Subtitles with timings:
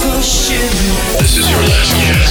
[0.00, 2.30] This is your last chance.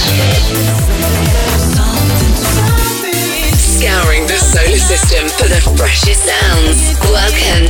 [3.60, 6.98] Scouring the solar system for the freshest sounds.
[7.10, 7.68] Welcome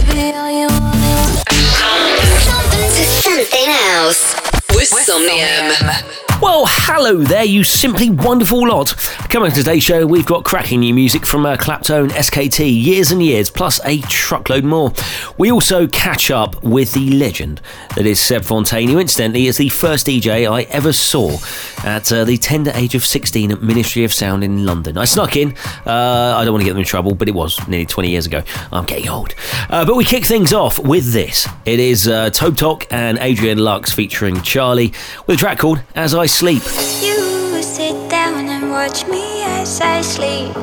[2.95, 4.35] to something else
[4.73, 6.28] with Somnium.
[6.41, 8.95] Well, hello there, you simply wonderful lot.
[9.29, 13.21] Coming to today's show, we've got cracking new music from uh, Claptone, SKT, Years and
[13.21, 14.93] Years, plus a truckload more.
[15.37, 17.61] We also catch up with the legend
[17.97, 21.39] that is Seb Fontaine, who incidentally is the first DJ I ever saw
[21.85, 24.97] at uh, the tender age of 16 at Ministry of Sound in London.
[24.97, 27.67] I snuck in, uh, I don't want to get them in trouble, but it was
[27.67, 28.45] nearly 20 years ago.
[28.73, 29.35] I'm getting old.
[29.69, 31.49] Uh, but we kick things off with this.
[31.65, 34.93] It is uh, Tobtok and Adrian Lux featuring Charlie
[35.27, 36.63] with a track called As I Sleep.
[37.01, 40.55] You sit down and watch me as I sleep.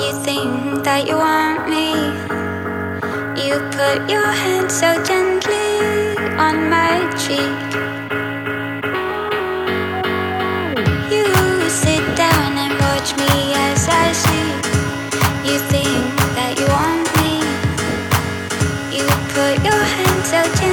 [0.00, 1.92] You think that you want me.
[3.44, 7.58] You put your hand so gently on my cheek.
[11.12, 11.28] You
[11.68, 14.64] sit down and watch me as I sleep.
[15.46, 16.02] You think
[16.34, 17.38] that you want me.
[18.96, 20.67] You put your hand so gently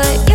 [0.00, 0.29] put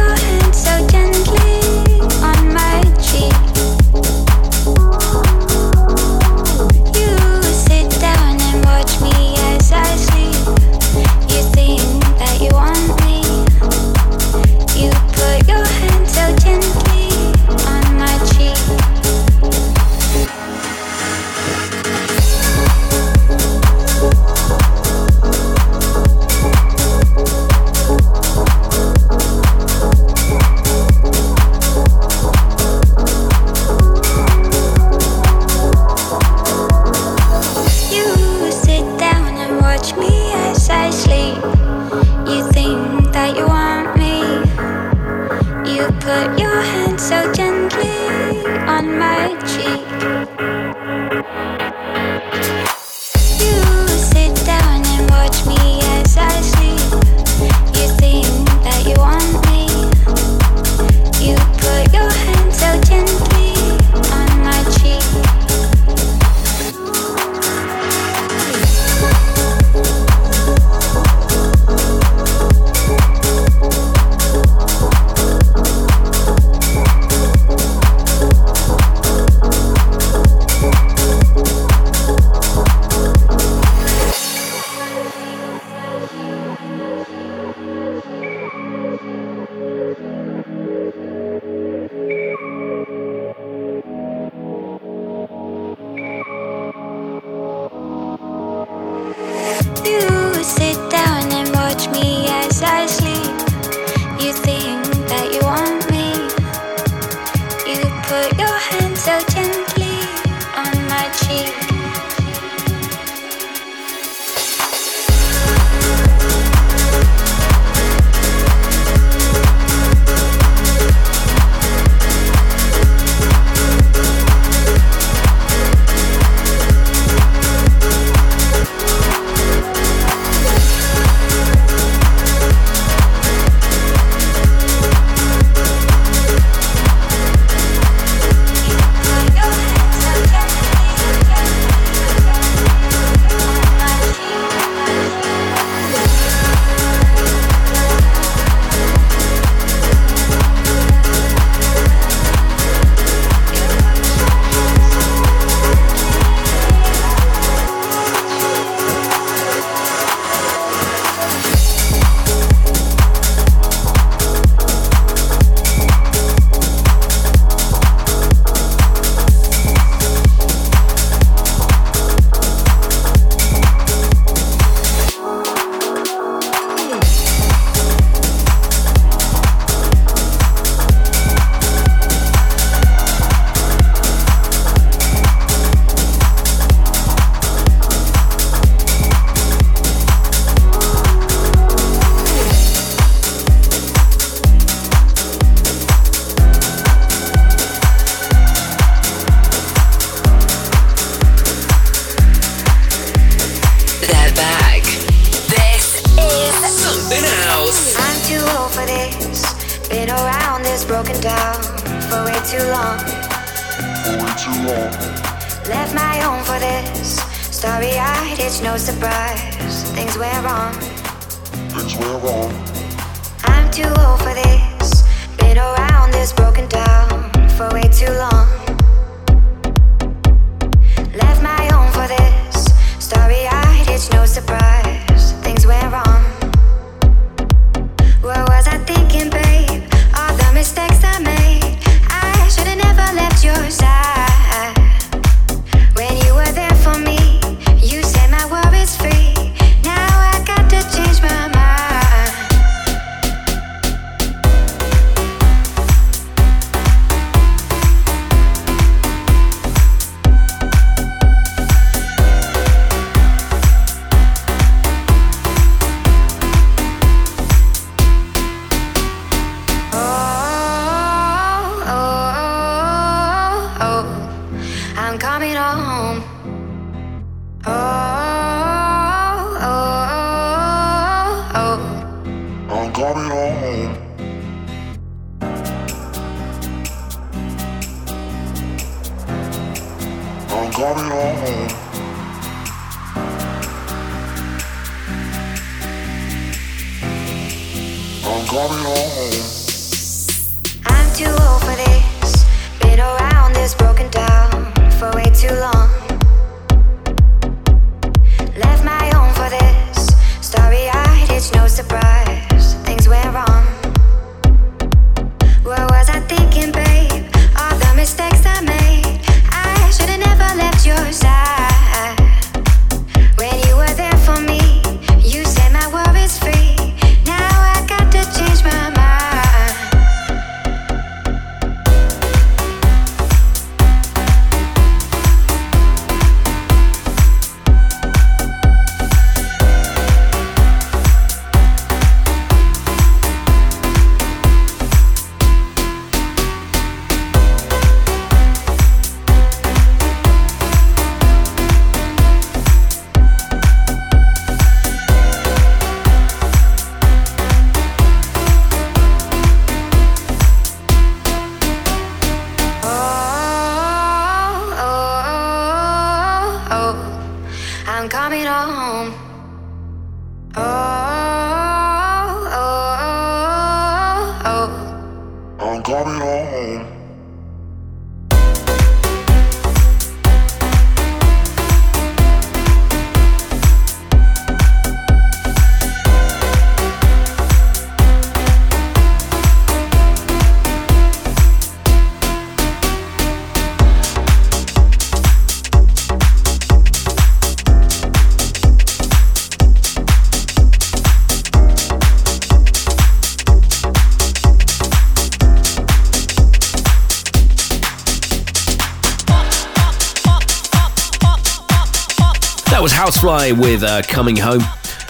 [413.26, 414.62] With uh, Coming Home.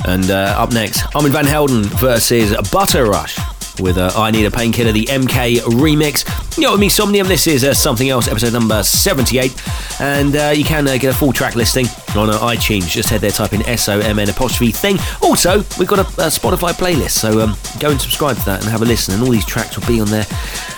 [0.05, 3.37] And uh, up next, Armand Van Helden versus Butter Rush
[3.81, 6.57] with uh, I Need a Painkiller, the MK remix.
[6.57, 9.53] You know, with me, Somnium, this is uh, Something Else, episode number 78.
[9.99, 12.89] And uh, you can uh, get a full track listing on uh, iTunes.
[12.89, 14.97] Just head there, type in S O M N apostrophe thing.
[15.21, 18.71] Also, we've got a, a Spotify playlist, so um, go and subscribe to that and
[18.71, 19.13] have a listen.
[19.13, 20.25] And all these tracks will be on there.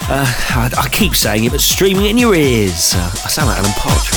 [0.10, 2.96] I, I, keep saying it, but streaming in your ears.
[2.96, 4.17] I sound like Alan Partridge.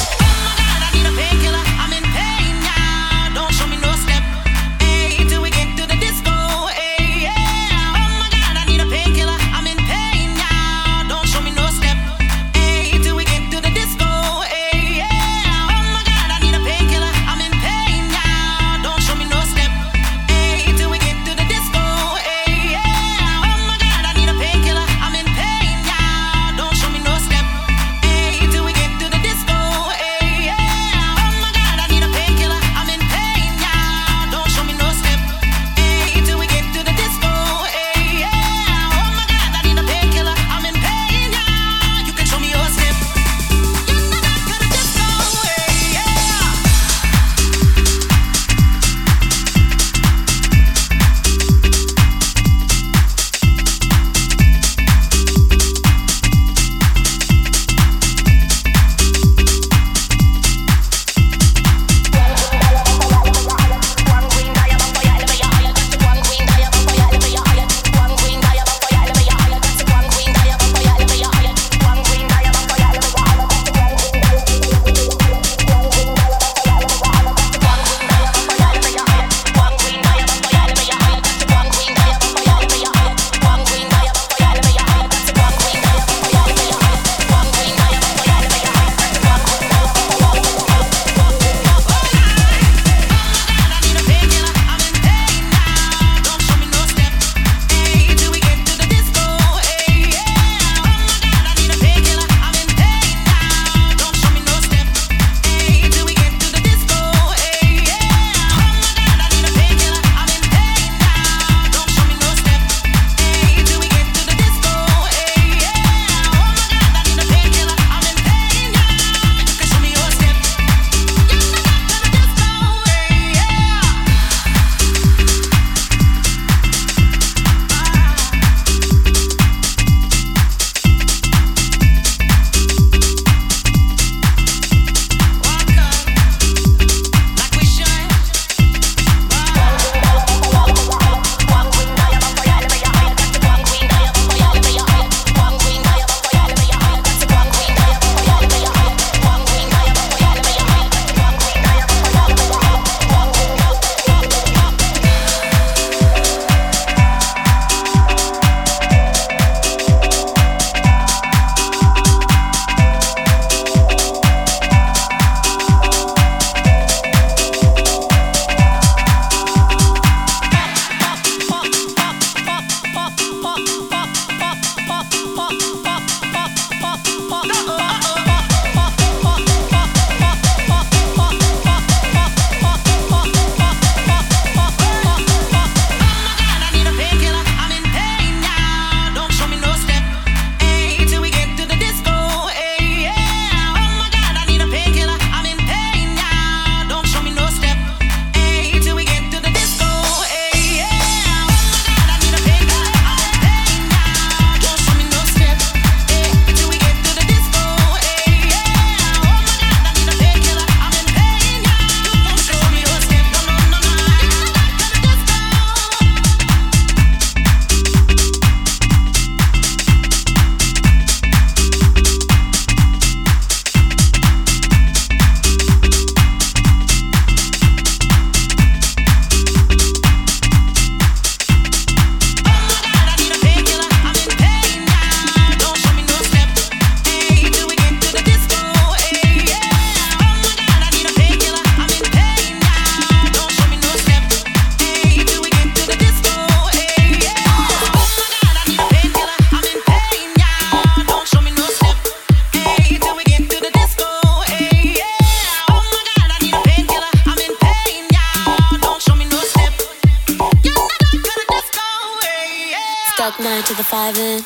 [263.39, 264.43] Nine to the five in.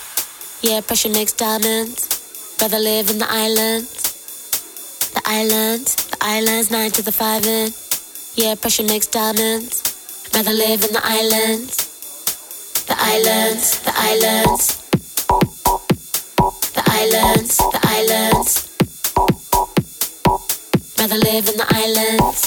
[0.61, 2.57] Yeah, pressure makes diamonds.
[2.61, 3.91] Rather live in the islands.
[5.15, 7.73] The islands, the islands, nine to the five in.
[8.35, 9.83] Yeah, pressure makes diamonds.
[10.35, 11.77] Rather live in the islands.
[12.87, 14.83] The islands, the islands.
[16.75, 18.53] The islands, the islands.
[20.99, 22.41] Rather live in the islands.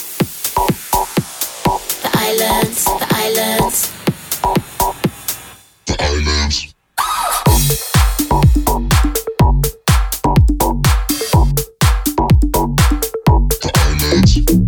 [2.04, 3.97] The islands, the islands
[6.00, 6.74] islands.
[13.62, 14.67] The islands.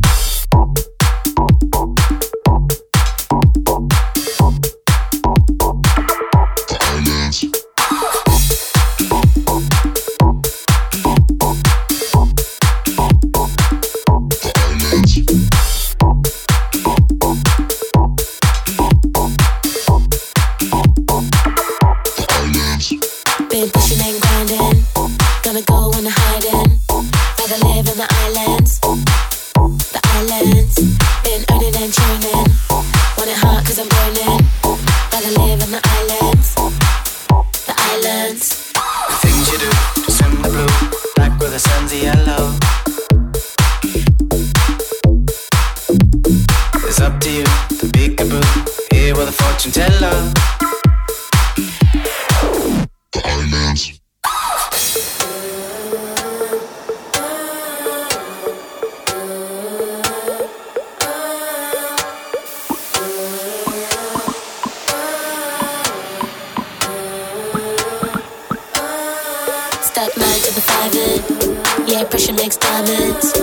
[72.10, 73.34] pressure makes diamonds.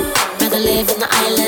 [0.40, 1.45] Rather live in the island.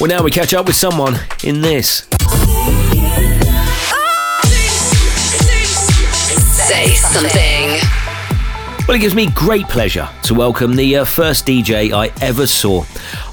[0.00, 2.06] Well, now we catch up with someone in this.
[6.68, 7.80] Say something.
[8.86, 12.84] Well, it gives me great pleasure to welcome the uh, first DJ I ever saw.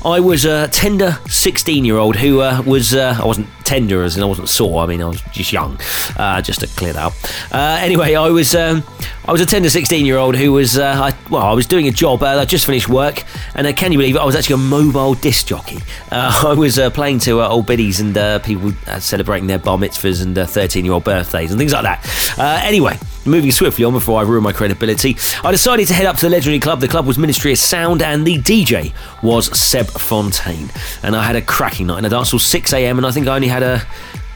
[0.03, 4.17] I was a tender 16 year old who uh, was, uh, I wasn't tender as
[4.17, 5.79] in I wasn't sore, I mean, I was just young,
[6.17, 7.13] uh, just to clear that up.
[7.51, 8.83] Uh, anyway, I was, um,
[9.27, 11.87] I was a tender 16 year old who was, uh, I, well, I was doing
[11.87, 13.23] a job, uh, I just finished work,
[13.55, 14.19] and uh, can you believe it?
[14.19, 15.79] I was actually a mobile disc jockey.
[16.11, 20.85] Uh, I was playing to old biddies and people celebrating their bar mitzvahs and 13
[20.85, 22.63] year old birthdays and things like that.
[22.63, 26.27] anyway, moving swiftly on before I ruin my credibility, I decided to head up to
[26.27, 26.79] the legendary club.
[26.79, 30.69] The club was Ministry of Sound, and the DJ was Seb Fontaine.
[31.01, 32.97] And I had a cracking night, and I danced till 6 a.m.
[32.97, 33.81] And I think I only had a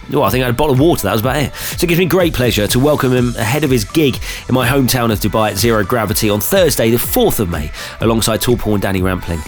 [0.09, 1.03] well, I think I had a bottle of water.
[1.03, 1.55] That was about it.
[1.55, 4.17] So it gives me great pleasure to welcome him ahead of his gig
[4.47, 8.41] in my hometown of Dubai at Zero Gravity on Thursday, the 4th of May, alongside
[8.41, 9.39] Tall Paul and Danny Rampling.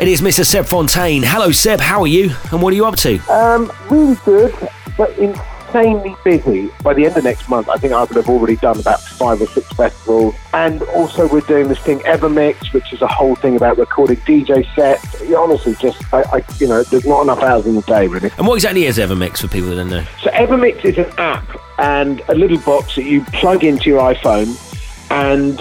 [0.00, 0.44] It is Mr.
[0.44, 1.22] Seb Fontaine.
[1.22, 1.80] Hello, Seb.
[1.80, 2.34] How are you?
[2.50, 3.18] And what are you up to?
[3.30, 4.54] Um, really good,
[4.96, 5.34] but in
[5.66, 6.70] insanely busy.
[6.82, 9.40] By the end of next month, I think I would have already done about five
[9.40, 10.34] or six festivals.
[10.52, 14.66] And also, we're doing this thing Evermix, which is a whole thing about recording DJ
[14.74, 15.22] sets.
[15.32, 18.30] honestly, just I, I, you know, there's not enough hours in the day, really.
[18.38, 20.04] And what exactly is Evermix for people that don't know?
[20.22, 21.48] So Evermix is an app
[21.78, 24.56] and a little box that you plug into your iPhone,
[25.10, 25.60] and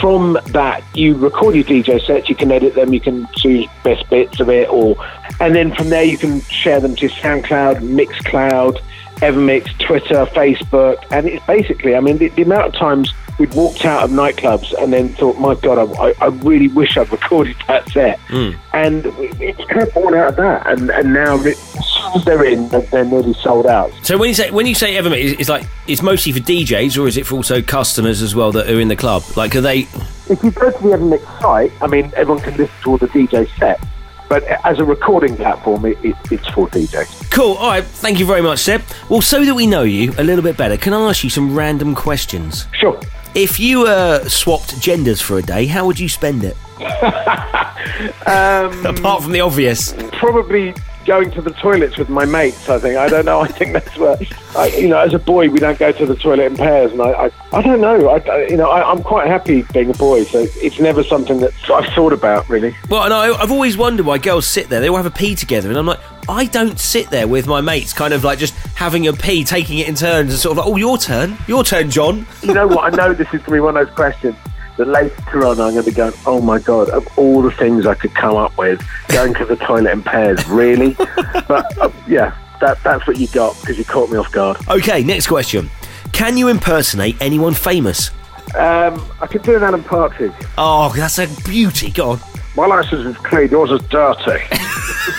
[0.00, 2.28] from that you record your DJ sets.
[2.28, 2.92] You can edit them.
[2.92, 4.96] You can choose best bits of it, or
[5.40, 8.80] and then from there you can share them to SoundCloud, Mixcloud
[9.16, 13.84] Evermix, Twitter, Facebook, and it's basically, I mean, the, the, amount of times we'd walked
[13.84, 17.90] out of nightclubs and then thought, my God, I, I really wish I'd recorded that
[17.90, 18.18] set.
[18.28, 18.58] Mm.
[18.74, 19.06] And
[19.40, 20.66] it's kind of born out of that.
[20.66, 23.90] And, and now, as soon as they're in, they're nearly sold out.
[24.02, 27.08] So when you say when you say Evermix, it's like it's mostly for DJs, or
[27.08, 29.22] is it for also customers as well that are in the club?
[29.34, 29.88] Like, are they?
[30.28, 33.08] If you go to the Evermix site, I mean, everyone can listen to all the
[33.08, 33.82] DJ sets
[34.28, 37.30] but as a recording platform, it, it, it's for DJs.
[37.30, 37.54] Cool.
[37.54, 37.84] All right.
[37.84, 38.82] Thank you very much, Seb.
[39.08, 41.56] Well, so that we know you a little bit better, can I ask you some
[41.56, 42.66] random questions?
[42.72, 43.00] Sure.
[43.34, 46.56] If you uh, swapped genders for a day, how would you spend it?
[48.26, 49.94] um, Apart from the obvious.
[50.12, 50.74] Probably
[51.06, 52.68] going to the toilets with my mates.
[52.68, 53.40] I think I don't know.
[53.40, 54.18] I think that's where
[54.56, 54.98] I, you know.
[54.98, 57.62] As a boy, we don't go to the toilet in pairs, and I, I, I
[57.62, 58.08] don't know.
[58.08, 61.52] I, you know, I, am quite happy being a boy, so it's never something that
[61.70, 62.76] I've thought about really.
[62.90, 64.80] Well, and I, I've always wondered why girls sit there.
[64.80, 67.60] They all have a pee together, and I'm like, I don't sit there with my
[67.60, 70.64] mates, kind of like just having a pee, taking it in turns, and sort of
[70.64, 72.26] like, oh, your turn, your turn, John.
[72.42, 72.92] You know what?
[72.92, 74.36] I know this is going to be one of those questions
[74.76, 77.86] that later on I'm going to be going, oh my God, of all the things
[77.86, 80.94] I could come up with, going to the toilet in pairs, really?
[81.48, 84.58] but uh, yeah, that, that's what you got because you caught me off guard.
[84.68, 85.70] Okay, next question.
[86.12, 88.10] Can you impersonate anyone famous?
[88.54, 90.32] Um, I could do an Alan Partridge.
[90.56, 91.90] Oh, that's a beauty.
[91.90, 92.20] Go on.
[92.56, 94.42] My license is clean, yours is dirty.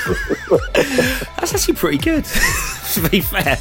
[1.38, 3.58] that's actually pretty good, to be fair.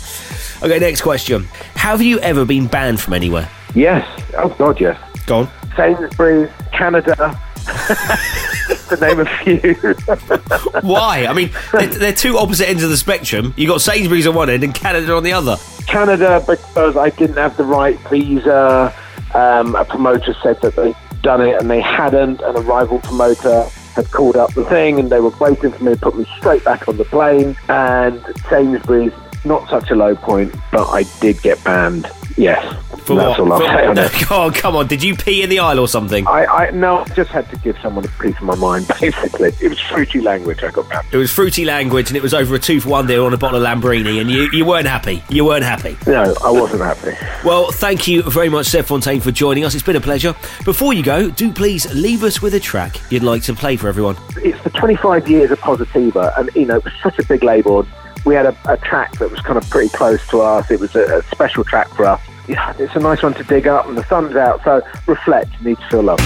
[0.63, 1.45] Okay, next question.
[1.75, 3.51] Have you ever been banned from anywhere?
[3.75, 4.09] Yes.
[4.39, 4.99] Oh, God, yes.
[5.27, 5.51] Go on.
[5.77, 7.15] Sainsbury's, Canada,
[8.89, 9.75] to name a few.
[10.83, 11.27] Why?
[11.27, 13.53] I mean, they're, they're, two opposite ends of the spectrum.
[13.57, 15.57] You got Sainsbury's on one end and Canada on the other.
[15.87, 18.95] Canada because I didn't have the right visa.
[19.35, 23.65] Um, a promoter said that they'd done it and they hadn't, and a rival promoter
[23.95, 26.65] had called up the thing and they were waiting for me to put me straight
[26.65, 27.57] back on the plane.
[27.69, 29.13] And Sainsbury's,
[29.45, 32.11] not such a low point, but I did get banned.
[32.37, 32.75] Yes.
[33.07, 33.41] For That's what?
[33.41, 33.93] all I'll say.
[33.95, 34.89] No, oh, come on.
[34.89, 36.27] Did you pee in the aisle or something?
[36.27, 39.53] I, I no, I just had to give someone a piece of my mind, basically.
[39.61, 41.07] It was fruity language I got back.
[41.13, 43.39] It was fruity language and it was over a two for one deal on a
[43.39, 45.23] bottle of Lambrini and you, you weren't happy.
[45.29, 45.97] You weren't happy.
[46.07, 47.17] No, I wasn't happy.
[47.45, 49.75] Well, thank you very much, Seb Fontaine, for joining us.
[49.75, 50.35] It's been a pleasure.
[50.65, 53.89] Before you go, do please leave us with a track you'd like to play for
[53.89, 54.17] everyone.
[54.37, 57.87] It's the 25 years of Positiva and, you know, it was such a big label.
[58.27, 60.71] We had a, a track that was kind of pretty close to us.
[60.71, 63.67] It was a, a special track for us yeah, it's a nice one to dig
[63.67, 65.51] up, and the sun's out, so reflect.
[65.61, 66.21] You need to feel love.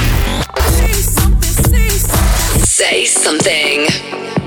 [2.63, 3.87] Say something.
[3.89, 4.40] thanks to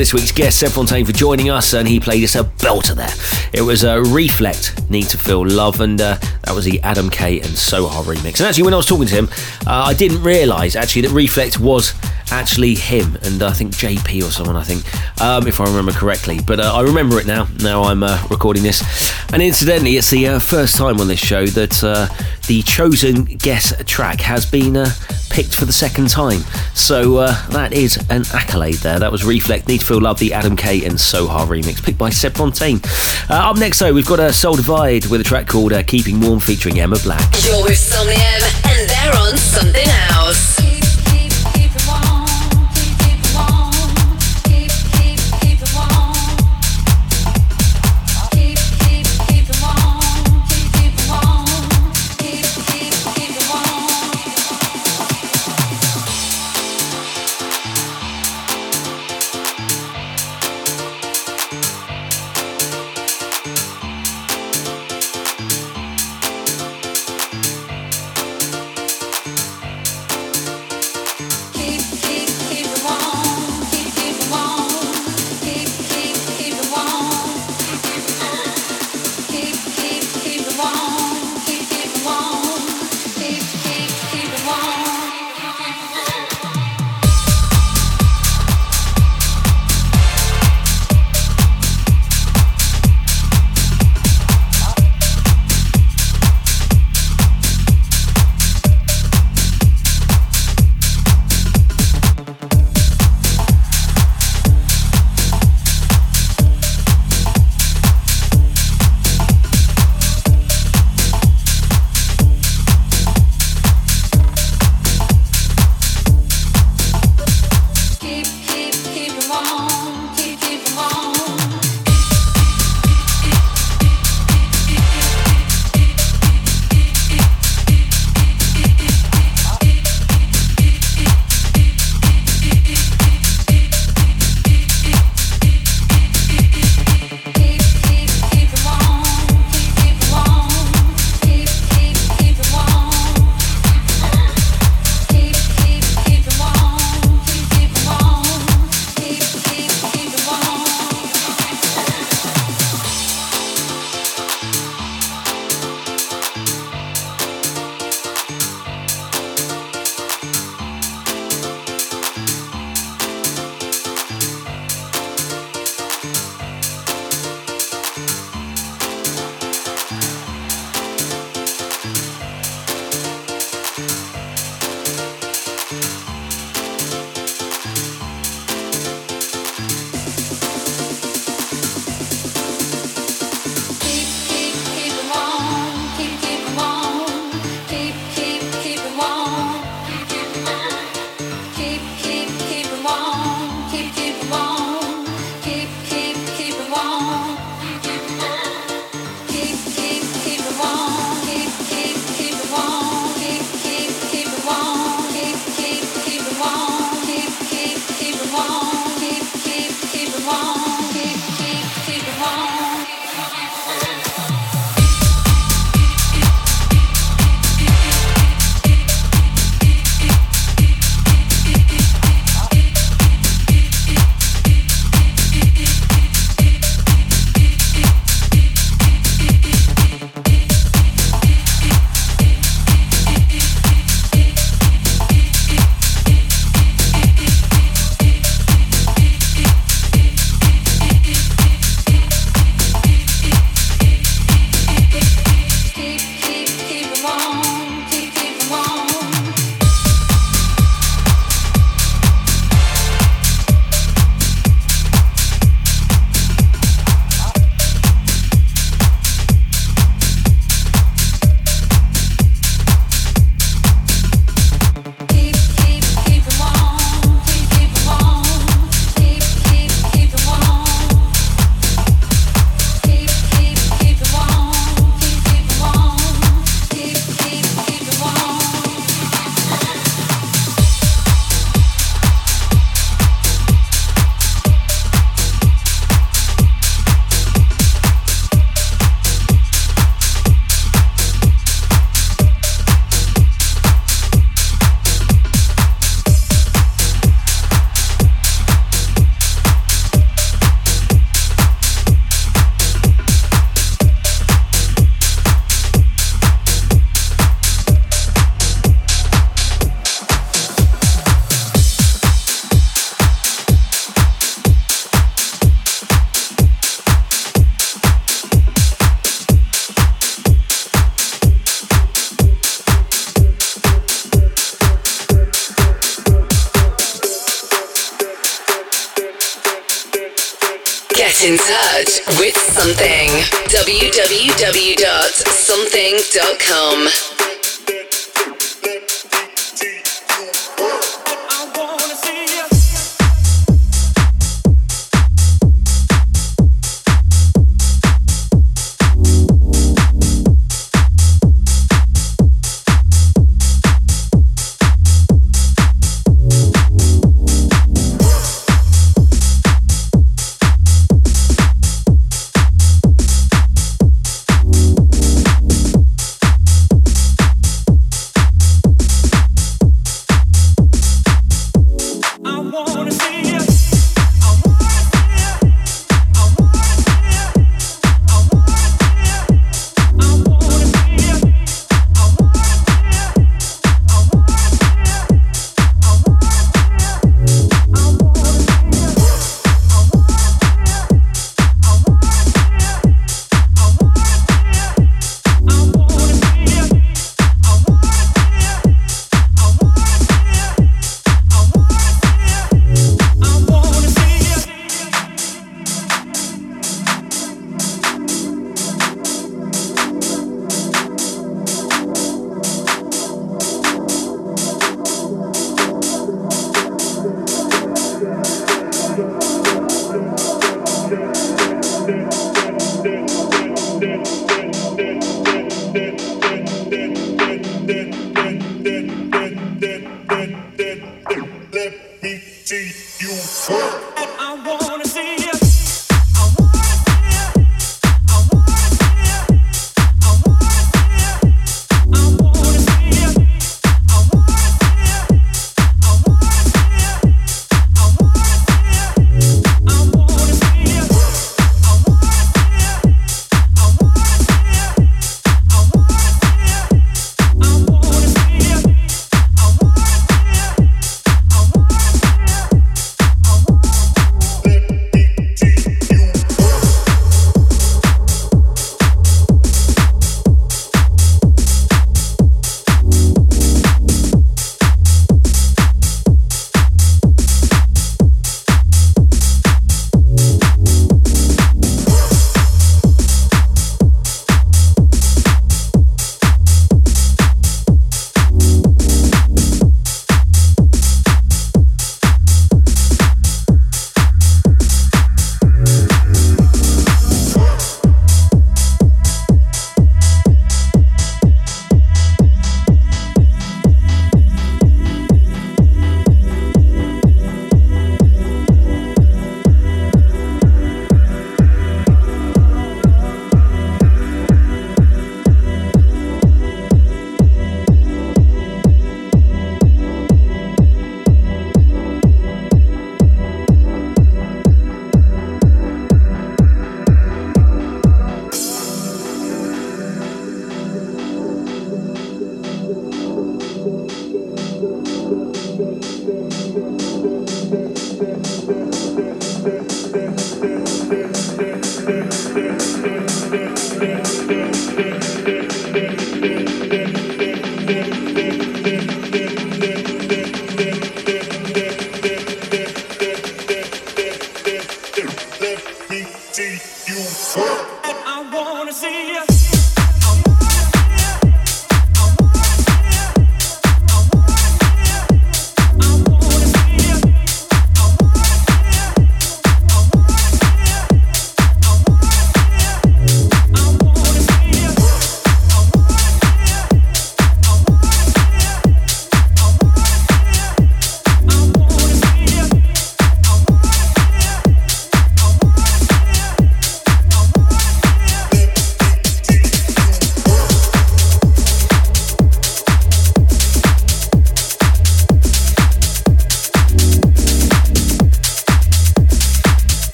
[0.00, 3.12] this week's guest, Seb Fontaine, for joining us, and he played us a belter there.
[3.52, 7.38] It was a Reflect, Need to Feel Love, and uh, that was the Adam K
[7.40, 8.38] and Soha remix.
[8.38, 9.28] And actually, when I was talking to him,
[9.66, 11.92] uh, I didn't realise actually that Reflect was
[12.30, 14.84] actually him, and I think JP or someone, I think,
[15.20, 16.40] um, if I remember correctly.
[16.46, 17.46] But uh, I remember it now.
[17.62, 18.82] Now I'm uh, recording this,
[19.34, 21.72] and incidentally, it's the uh, first time on this show that
[22.46, 24.82] the chosen guest track has been
[25.28, 26.40] picked for the second time.
[26.74, 28.98] So uh, that is an accolade there.
[28.98, 32.10] That was Reflect, Need to Feel Love, the Adam K and Soha remix, picked by
[32.10, 32.80] Seb Fontaine.
[33.28, 36.80] up next, though, we've got a Soul Divide with a track called Keeping Warm featuring
[36.80, 37.20] Emma Black.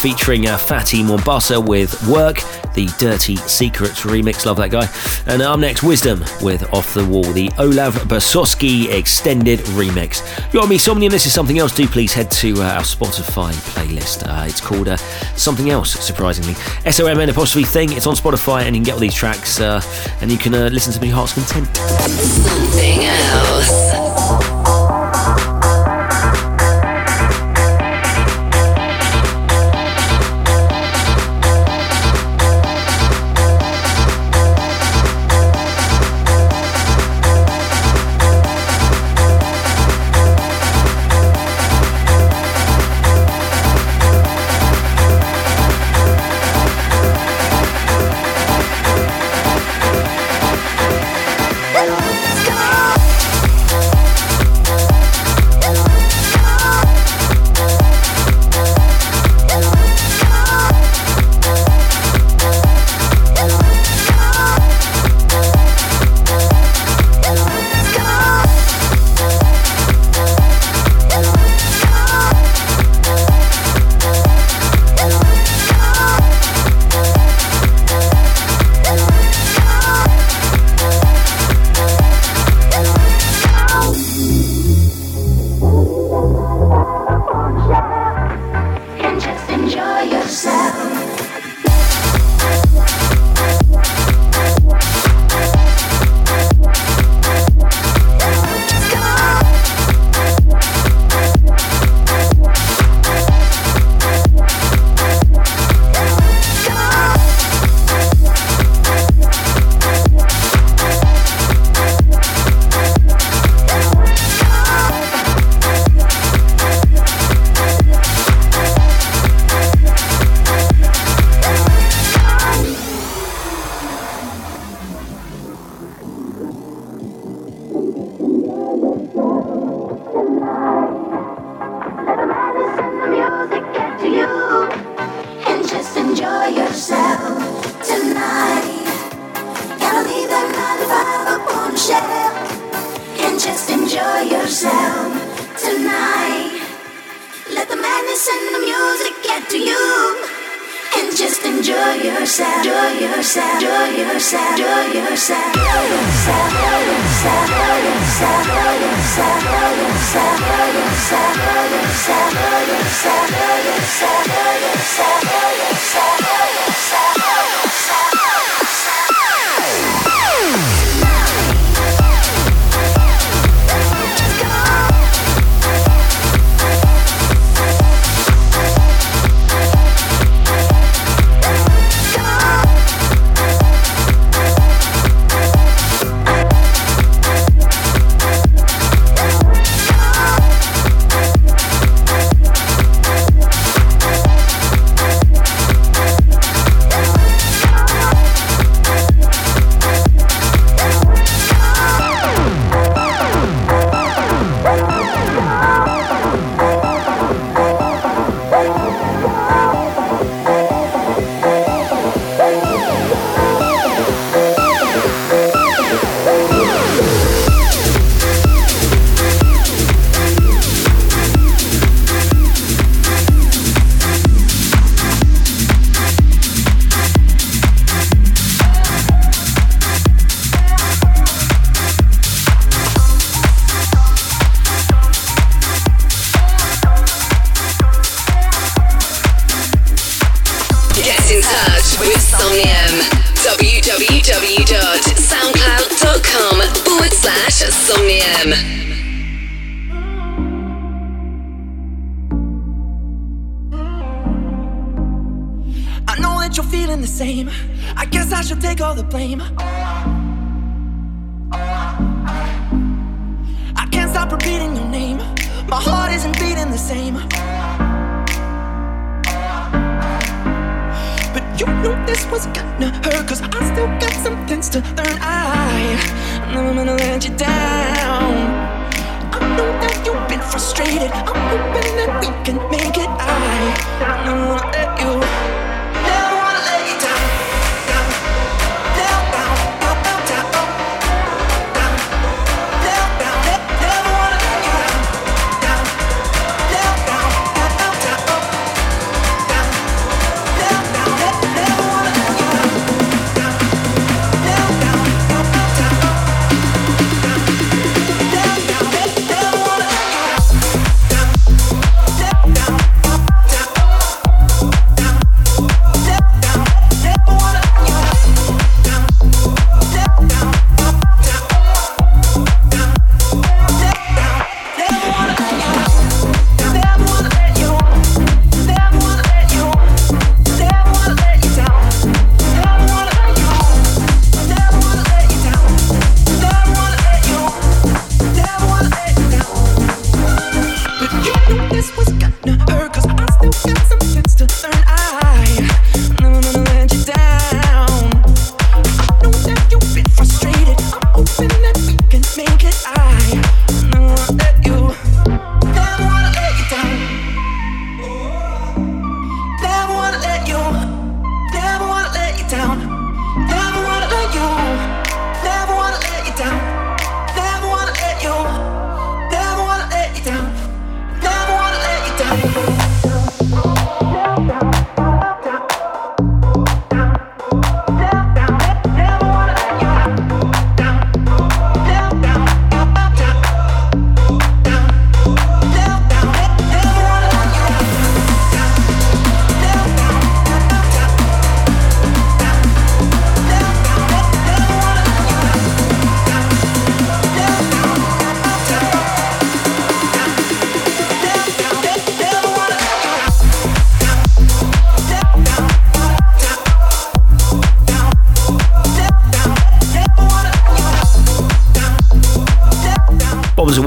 [0.00, 2.36] featuring uh, Fatty Mombasa with Work,
[2.74, 4.46] the Dirty Secrets remix.
[4.46, 4.88] Love that guy.
[5.26, 10.22] And I'm next, Wisdom with Off the Wall, the Olav Basoski extended remix.
[10.54, 11.10] You're me, Somnium.
[11.10, 11.74] This is something else.
[11.74, 14.26] Do please head to uh, our Spotify playlist.
[14.26, 14.96] Uh, it's called uh,
[15.36, 16.54] Something Else, surprisingly.
[16.86, 17.92] S O M N apostrophe thing.
[17.92, 19.82] It's on Spotify, and you can get all these tracks, uh,
[20.22, 21.66] and you can uh, listen to me, Heart's Content.
[21.76, 24.09] Something else.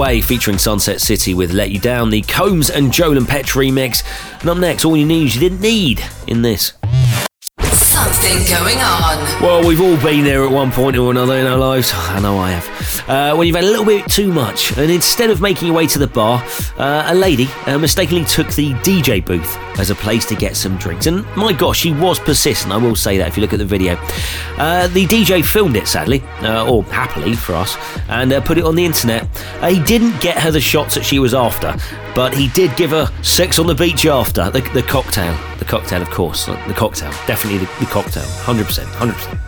[0.04, 4.04] Away featuring Sunset City with Let You Down, the Combs and Joel and Petch remix.
[4.41, 6.74] And up next, all your news you didn't need in this.
[8.04, 9.41] Going on.
[9.41, 11.91] Well, we've all been there at one point or another in our lives.
[11.93, 13.10] I know I have.
[13.10, 15.88] Uh, when you've had a little bit too much, and instead of making your way
[15.88, 16.43] to the bar,
[16.78, 20.78] uh, a lady uh, mistakenly took the DJ booth as a place to get some
[20.78, 21.08] drinks.
[21.08, 23.66] And my gosh, she was persistent, I will say that if you look at the
[23.66, 23.95] video.
[24.58, 27.78] Uh, the DJ filmed it, sadly, uh, or happily for us,
[28.10, 29.26] and uh, put it on the internet.
[29.66, 31.76] He didn't get her the shots that she was after,
[32.16, 34.49] but he did give her sex on the beach after.
[34.49, 35.38] The, the cocktail.
[35.59, 36.45] The cocktail, of course.
[36.45, 37.11] The cocktail.
[37.28, 38.24] Definitely the, the cocktail.
[38.24, 38.86] 100%.
[38.86, 39.39] 100%.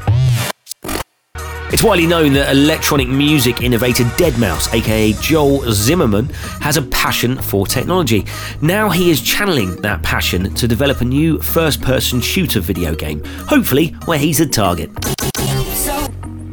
[1.73, 6.29] It's widely known that electronic music innovator Deadmau5, aka Joel Zimmerman,
[6.61, 8.25] has a passion for technology.
[8.61, 13.21] Now he is channeling that passion to develop a new first person shooter video game,
[13.25, 14.89] hopefully, where he's the target.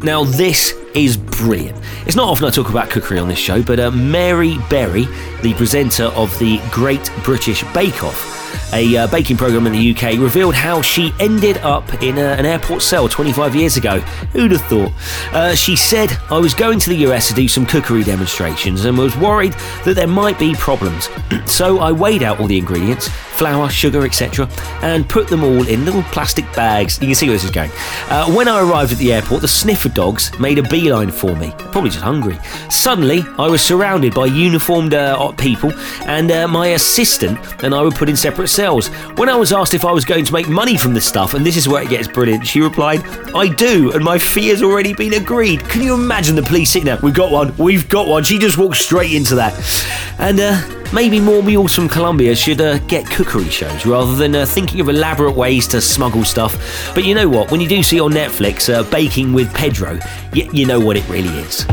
[0.02, 1.78] Now, this is brilliant.
[2.06, 5.06] It's not often I talk about cookery on this show, but uh, Mary Berry,
[5.42, 8.41] the presenter of the Great British Bake Off,
[8.72, 12.46] a uh, baking program in the UK, revealed how she ended up in a, an
[12.46, 14.00] airport cell 25 years ago.
[14.32, 14.92] Who'd have thought?
[15.32, 18.96] Uh, she said, I was going to the US to do some cookery demonstrations and
[18.96, 19.52] was worried
[19.84, 21.08] that there might be problems.
[21.46, 23.08] so I weighed out all the ingredients
[23.42, 24.48] flour, sugar, etc.,
[24.82, 27.00] and put them all in little plastic bags.
[27.00, 27.72] You can see where this is going.
[28.08, 31.52] Uh, when I arrived at the airport, the sniffer dogs made a beeline for me,
[31.72, 32.38] probably just hungry.
[32.70, 35.72] Suddenly, I was surrounded by uniformed uh, people,
[36.06, 38.88] and uh, my assistant and I were put in separate cells.
[39.16, 41.44] When I was asked if I was going to make money from this stuff, and
[41.44, 43.02] this is where it gets brilliant, she replied,
[43.34, 45.60] I do, and my fee has already been agreed.
[45.68, 46.98] Can you imagine the police sitting there?
[47.02, 48.24] We've got one, we've got one.
[48.24, 49.52] She just walked straight into that.
[50.18, 50.60] And uh,
[50.92, 54.88] maybe more mules from Colombia should uh, get cookery shows rather than uh, thinking of
[54.88, 56.92] elaborate ways to smuggle stuff.
[56.94, 57.50] But you know what?
[57.50, 59.98] When you do see on Netflix uh, Baking with Pedro,
[60.34, 61.66] y- you know what it really is.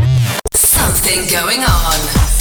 [0.53, 2.38] Something going on.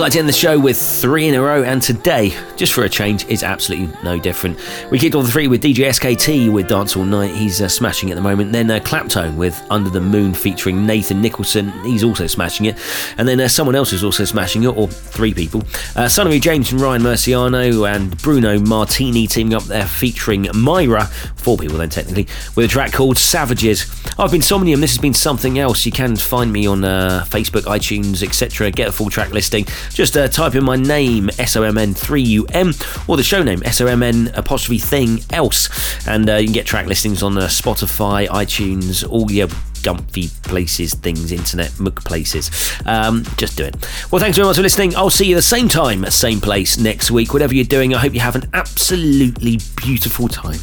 [0.00, 2.88] Like to end the show with three in a row, and today, just for a
[2.88, 4.58] change, is absolutely no different.
[4.90, 8.10] We kicked off the three with DJ SKT with Dance All Night, he's uh, smashing
[8.10, 8.50] at the moment.
[8.50, 12.78] Then uh, Claptone with Under the Moon featuring Nathan Nicholson, he's also smashing it.
[13.18, 15.64] And then uh, someone else is also smashing it, or three people.
[15.94, 21.10] Uh, Sunnery James and Ryan Marciano and Bruno Martini teaming up there featuring Mayra,
[21.40, 23.86] four people then technically, with a track called Savages.
[24.18, 25.84] I've been Somnium, this has been something else.
[25.86, 28.70] You can find me on uh, Facebook, iTunes, etc.
[28.70, 29.64] Get a full track listing.
[29.90, 35.68] Just uh, type in my name, SOMN3UM, or the show name, SOMN apostrophe thing else.
[36.06, 39.48] And uh, you can get track listings on uh, Spotify, iTunes, all your
[39.82, 42.50] gumpy places, things, internet, mug places.
[42.86, 43.76] Um, just do it.
[44.10, 44.94] Well, thanks very much for listening.
[44.96, 47.32] I'll see you the same time, same place next week.
[47.32, 50.60] Whatever you're doing, I hope you have an absolutely beautiful time.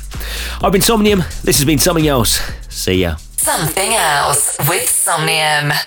[0.61, 1.19] I've been Somnium.
[1.43, 2.41] This has been something else.
[2.69, 3.15] See ya.
[3.15, 5.71] Something else with Somnium.